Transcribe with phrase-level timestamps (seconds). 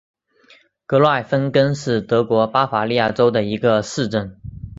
[0.87, 4.41] 格罗尔芬根是德国巴伐利亚州的一个市镇。